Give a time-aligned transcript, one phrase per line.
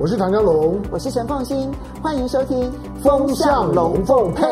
[0.00, 1.68] 我是唐江龙，我是陈凤新，
[2.00, 2.70] 欢迎收听
[3.02, 4.46] 《风向龙凤配》。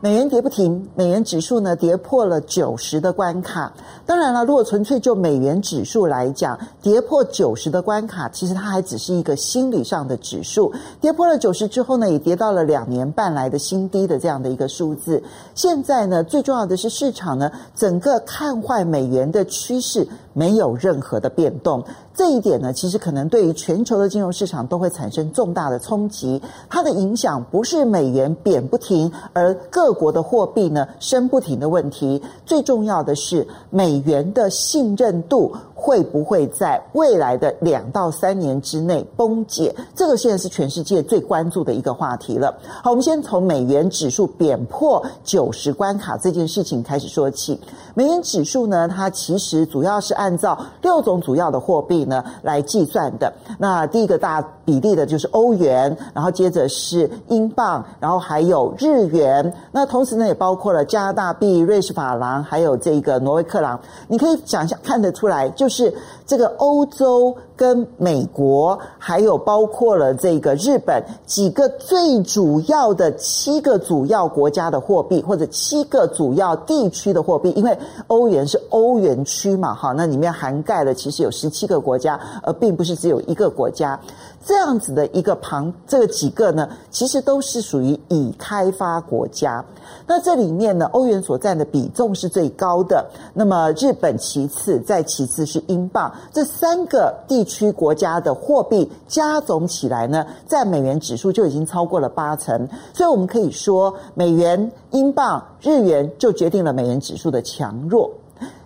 [0.00, 3.72] 美元跌不停，美元指数呢跌破了九十的关卡。
[4.04, 10.72] 当然了，如果纯粹就美元指数来讲，跌破九十的关卡，其实它还只是一个心理上的指数。
[11.00, 15.22] 跌破了九十之后呢，也跌到了两年半来的新低的这样的一个数字。
[15.54, 21.84] 现在呢，最重要的是市场呢，整个看坏美元的趋势没有任何的变动。
[22.14, 26.40] 这一点呢，其实可能对于全球的金融市场都会产生重大的冲击。
[26.68, 32.22] 它的影响不是美元贬不停，而各国的货币呢升不停的问题。
[32.44, 35.54] 最重要的是美元的信任度。
[35.74, 39.74] 会不会在未来的两到三年之内崩解？
[39.96, 42.56] 这个现在是全世界最关注的一个话题了。
[42.84, 47.58] 好，我们先从美元指数贬破九十关卡这件事情开始说起。
[47.94, 53.32] 美元指数呢，它其实主要是按照六种主要的货币呢来计算的。
[53.58, 59.52] 那第一个大比例的就是欧元，然后接着是英镑，然后还有日元。
[59.70, 63.80] 那同时呢，也包括了加拿大币、瑞士法郎，还有这个挪威克朗。
[64.08, 65.92] 你可以想象看得出来，就是
[66.26, 67.36] 这个欧洲。
[67.56, 83.98] 跟美国还有包括了这个日本几个最主要的七个主要国家的货币，或者七个主要地区的货币，因为欧元是欧元区嘛，哈，那里面涵盖了其实有十七个国家，而并不是只有一个国家。
[84.44, 89.64] 这样子的一个旁，这几个呢，其实都是属于已开发国家。
[90.06, 93.04] 那这里面呢，欧元所占的比重是最高的。
[93.32, 96.12] 那么日本其次，再其次是英镑。
[96.32, 102.68] 这三个地区国家的货币加总起来呢，占美元指数就已经超过了八成。
[102.92, 108.10] 所以我们可以说，美元、英镑、日元就决定了美元指数的强弱。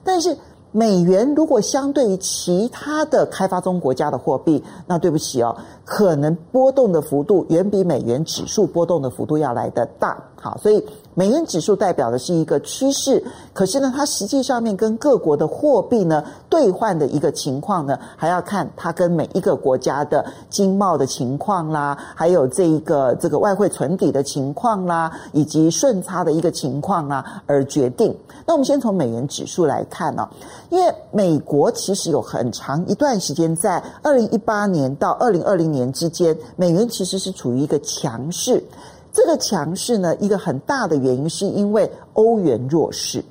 [0.03, 0.37] 但是，
[0.77, 10.23] 美元如果相对于其他的开发中国家的货币，那对不起哦，可能波动的幅度远比美元指数波动的幅度要来得大。
[10.35, 10.85] 好，所以。
[11.19, 28.15] 美元指数代表的是一个趋势，可是呢，它实际上面跟各国的货币呢兑换的一个情况呢，还要看它跟每一个国家的经贸的情况啦，还有这一个这个外汇存底的情况啦，以及顺差的一个情况啦而决定。
[28.45, 30.29] 那我们先从美元指数来看呢，
[30.69, 38.63] 因为美国其实有很长一段时间，在二零一八年到二零二零年之间，美元其实是处于一个强势。
[39.17, 43.25] 这个强势呢，一个很大的原因是因为欧元弱势。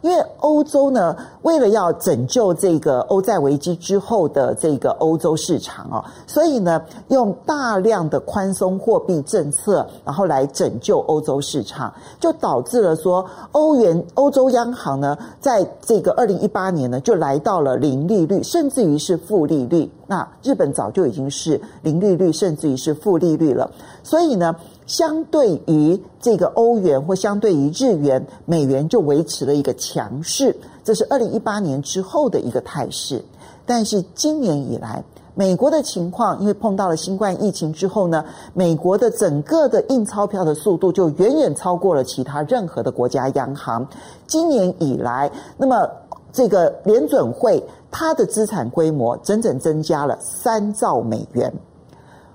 [0.00, 13.22] 因为欧洲呢，为了要拯救这个欧债危机之后的这个欧洲市场哦，所以呢，用大量的宽松货币政策，然后来拯救欧洲市场，就导致了说，
[13.52, 19.90] 欧元欧洲央行呢，在这个二零一八年呢，就来到了零利率，甚至于是负利率。
[20.10, 23.70] 那日本早就已经是零利率，甚至于是负利率了，
[24.02, 24.56] 所以呢。
[24.86, 33.24] 相对于这个欧元或相对于日元，美元就维持了一个强势，这是二零一八年之后的一个态势。
[33.64, 35.04] 但是今年以来，
[35.36, 43.86] 美国的情况，因为碰到了新冠疫情之后呢，美国的整个的印钞票的速度就远远超过了其他任何的国家央行。
[44.26, 45.88] 今年以来，那么
[46.32, 51.52] 这个联准会它的资产规模整整增加了三兆美元，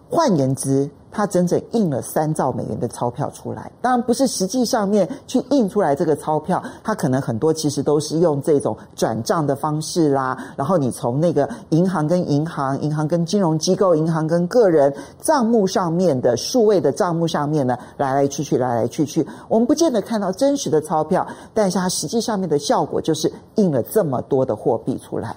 [0.09, 0.89] 换言之。
[1.15, 25.33] 它整整印了三兆美元的钞票出来，当然不是实际上面去印出来这个钞票，它可能很多其实都是用这种转账的方式啦，然后你从那个银行跟银行、银行跟金融机构、银行跟个人账目上面的数位的账目上面呢，来来去去，来来去去，我们不见得看到真实的钞票，但是它实际上面的效果就是印了这么多的货币出来，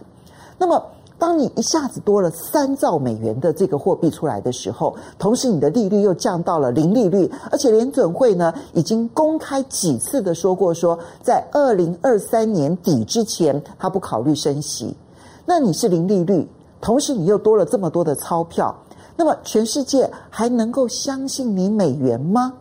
[0.59, 0.83] 那么。
[1.19, 14.97] 当你一下子多了三兆美元的这个货币出来的时候，同时你的利率又降到了零利率，而且联准会呢已经公开几次的说过，说在二零二三年底之前，他不考虑升息。
[15.45, 16.49] 那你是零利率，
[16.81, 18.73] 同时你又多了这么多的钞票，
[19.17, 22.53] 那么全世界还能够相信你美元吗？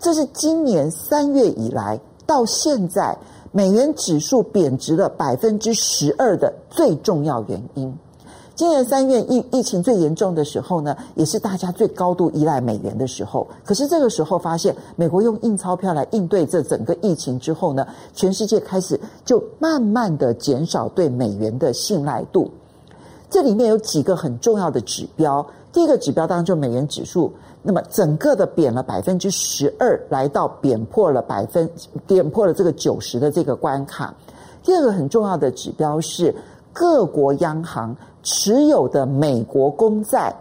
[0.00, 3.16] 这是今年三月以来到现在。
[3.52, 7.92] 美元指数贬值了百分之十二的最重要原因。
[8.54, 13.46] 今年三月疫疫情最严重的时候呢，也是大家最高度依赖美元的时候。
[13.62, 22.50] 可是这个时候发现，美国用印钞票来应对这整个疫情之后呢，全世界开始就慢慢的减少对美元的信赖度。
[23.28, 25.46] 这里面有几个很重要的指标。
[25.70, 27.30] 第一个指标当然就美元指数，
[27.68, 31.68] 那么整个的贬了百分之十二，来到贬破了百分
[32.06, 34.14] 贬破了这个九十的这个关卡。
[34.62, 36.32] 第二个很重要的指标是
[36.72, 40.32] 各国央行持有的美国公债，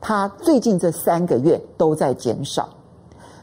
[0.00, 2.66] 它最近这三个月都在减少。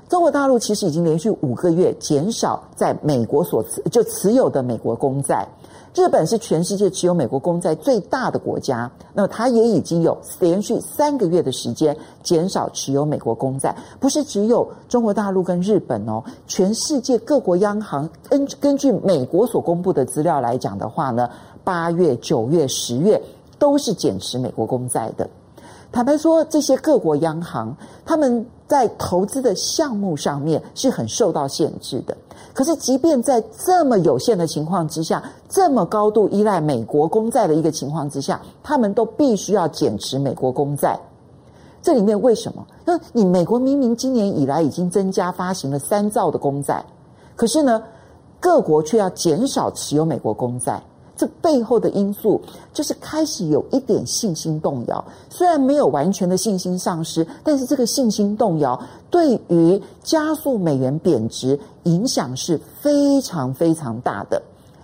[0.10, 5.48] 中国大陆其实已经连续五个月减少在美国所持就持有的美国公债。
[5.98, 13.76] 日本是全世界持有美国公债最大的国家，那么它也已经有连续三个月的时间减少持有美国公债。
[14.00, 21.28] 不是只有中国大陆跟日本哦，全世界各国央行根根据美国所公布的资料来讲的话呢，
[21.64, 23.20] 八月、九月、十月
[23.58, 25.28] 都是减持美国公债的。
[25.92, 32.16] 坦白说，这些各国央行他们在投资的项目上面是很受到限制的。
[32.54, 41.00] 可是，即便在这么有限的情况之下，这么高度依赖美国公债的一个情况之下，他们都必须要减持美国公债。
[41.82, 42.66] 这里面为什么？
[42.84, 46.84] 那你美国明明今年以来已经增加发行了三兆的公债，
[47.36, 47.82] 可是呢，
[48.40, 50.82] 各国却要减少持有美国公债。
[51.18, 52.40] 这背后的因素
[52.72, 58.80] 就是开始有一点信心动摇，虽然没有完全的信心丧失，但是这个信心动摇
[59.10, 64.40] 对于加速美元贬值影响是非常非常大的。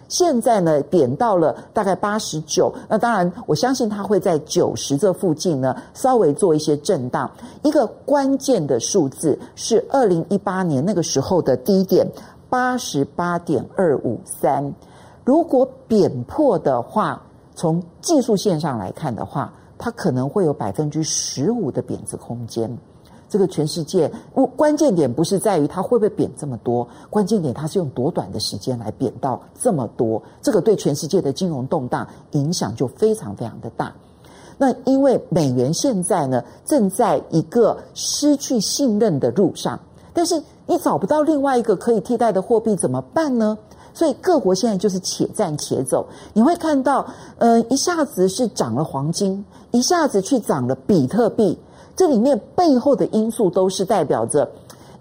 [0.09, 7.29] 现在呢，贬到了大概八十九，那当然我相信它会在九十这附近呢稍微做一些震荡。
[7.63, 12.07] 一个关键的数字是二零一八年那个时候的低点
[12.49, 14.73] 八十八点二五三。
[15.25, 17.21] 如果贬破的话，
[17.55, 22.77] 从技术线上来看的话，它可能会有百分之十五的贬值空间。
[23.29, 24.11] 这个全世界，
[24.55, 30.21] 关键点不是在于它会不会贬这么多，关键点它是用多短的时间来贬到这么多。
[30.41, 33.91] 这个对全世界的金融动荡影响就非常非常的大。
[34.55, 39.79] 那因为美元现在呢，正在一个失去信任的路上，
[40.13, 43.57] 但是你找不到另外一个可以替代的货币怎么办呢？
[43.93, 47.05] 所以各国现在就是且战且走，你会看到，
[47.37, 51.57] 嗯，一下子是涨了黄金，一下子去涨了比特币，
[51.95, 54.49] 这里面背后的因素都是代表着，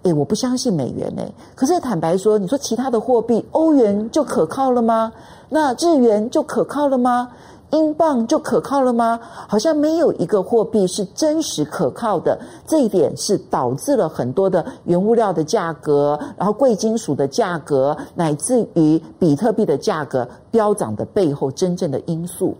[0.03, 5.11] 诶，我不相信美元诶，可是坦白说，你说其他的货币，欧元就可靠了吗？
[5.49, 7.29] 那日元就可靠了吗？
[7.73, 9.19] 英镑就可靠了吗？
[9.47, 22.55] 好像没有一个货币是真实可靠的，这一点是导致了很多的原物料的价格，然后贵金属的价格，乃至于比特币的价格飙涨的背后真正的因素。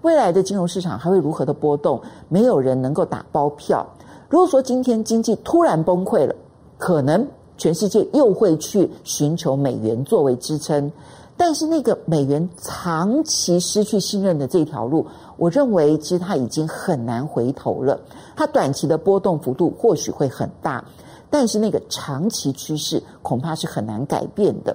[0.00, 2.00] 未来的金融市场还会如何的波动？
[2.28, 3.86] 没有人能够打包票。
[4.30, 6.34] 如果说今天经济突然崩溃了，
[6.78, 7.26] 可能
[7.58, 10.90] 全世界又会去寻求美元作为支撑。
[11.36, 15.06] 但是那个美元长期失去信任的这条路，
[15.36, 18.00] 我认为其实它已经很难回头了。
[18.34, 20.82] 它短期的波动幅度或许会很大，
[21.28, 24.74] 但是那个长期趋势恐怕是很难改变的。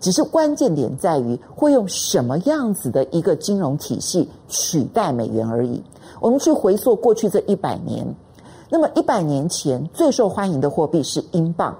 [0.00, 5.82] 只是关键点在于会用什么样子的一个金融体系取代美元而已。
[6.20, 8.04] 我们去回溯过去这一百年，
[8.68, 11.78] 那么一百年前最受欢迎的货币是英镑，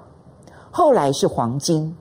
[0.71, 1.95] 后来是黄金。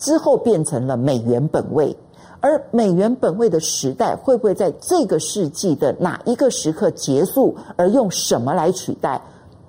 [0.00, 1.94] 之后变成了美元本位，
[2.40, 7.54] 而美元本位的时代会不会在这个世纪的哪一个时刻结束？
[7.76, 9.20] 而用什么来取代？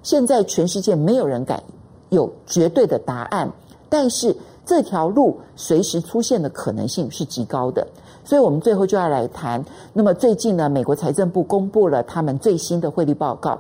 [0.02, 1.62] 现在全世界没有人敢
[2.10, 3.52] 有绝对的答案，
[3.90, 4.34] 但是
[4.66, 7.86] 这条路随时出现的可能性是极高的。
[8.24, 9.64] 所以我们最后就要来谈。
[9.92, 13.60] 那么最近呢，美国财政部公布了他们最新的汇率报告，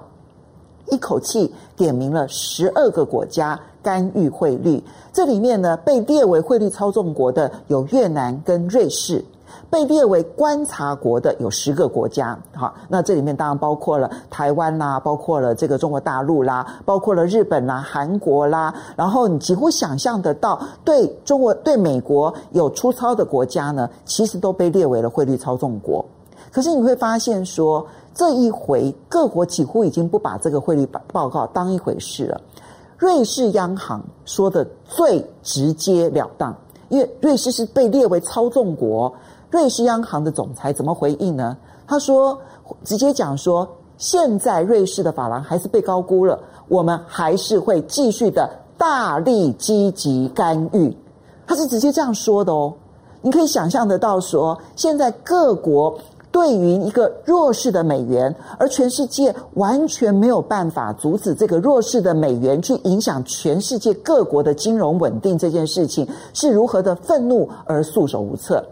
[0.91, 3.59] 一口气点名了十二个国家。
[3.83, 9.25] 干预汇率，这里面呢，被列为汇率操纵国的有越南跟瑞士，
[9.71, 12.37] 被列为观察国的有十个国家。
[12.53, 18.71] 好，那这里面当然包括了台湾啦，包括了这个中国大陆啦，包括了日本啦、韩国啦。
[18.95, 26.05] 然后你几乎想象得到，对中国、对美国有出操的国家呢，其实都被列为了汇率操纵国。
[26.51, 32.41] 可是你会发现说，这一回各国几乎已经不把这个汇率报告当一回事了。
[32.97, 36.53] 瑞士央行说的最直截了当，
[36.89, 39.11] 因为瑞士是被列为操纵国。
[39.49, 41.57] 瑞士央行的总裁怎么回应呢？
[41.87, 42.37] 他说
[42.83, 43.67] ：“直接讲说，
[43.97, 50.95] 现在瑞士的法郎还是被高估了，我们还是会继续的大力积极干预。”
[51.47, 52.73] 他是直接这样说的哦。
[53.21, 55.97] 你可以想象得到说，现在各国。
[56.31, 68.65] 对于一个弱势的美元，而全世界完全没有办法阻止这个弱势的美元去影响全世界各国的金融稳定，这件事情是如何的愤怒而束手无策。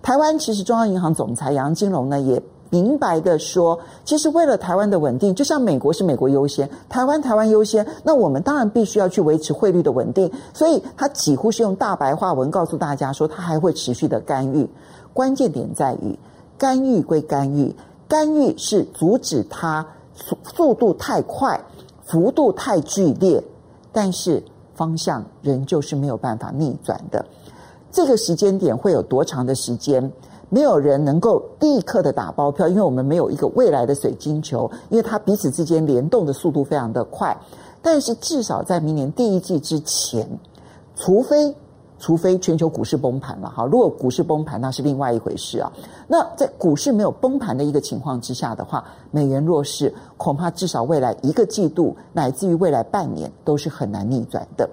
[0.00, 10.30] 台湾其实中央银行总裁杨金龙呢也明白的说，其实为了台湾的稳定，就像美国是美国优先，台湾台湾优先，那我们当然必须要去维持汇率的稳定。
[10.54, 14.68] 所以他几乎是用大白话文告诉大家说，他还会持续的干预。
[15.12, 16.16] 关键点在于。
[16.58, 17.74] 干预归干预，
[18.08, 21.58] 干预是阻止它速速度太快、
[22.04, 23.42] 幅度太剧烈，
[23.92, 24.42] 但是
[24.74, 27.24] 方向仍旧是没有办法逆转的。
[27.92, 30.12] 这个时间点会有多长的时间？
[30.50, 37.38] 没有人能够立刻的打包票，因为我们没有一个未来的水晶球，因为它彼此之间联动的速度非常的快。
[37.82, 40.26] 但是至少在明年第一季之前，
[40.96, 41.54] 除非
[41.98, 45.72] 除非全球股市崩盘了哈，如果股市崩盘那是另外一回事啊。
[46.06, 54.68] 那在股市没有崩盘的一个情况之下的话，美元弱势，恐怕至少未来一个季度乃至于未来半年都是很难逆转的。